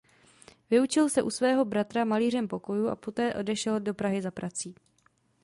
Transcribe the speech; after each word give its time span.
Vyučil 0.69 1.09
se 1.09 1.21
u 1.23 1.29
svého 1.29 1.65
bratra 1.65 2.05
malířem 2.05 2.47
pokojů 2.47 2.87
a 2.89 2.95
poté 2.95 3.35
odešel 3.35 3.79
do 3.79 3.93
Prahy 3.93 4.21
za 4.21 4.31
prací. 4.31 4.75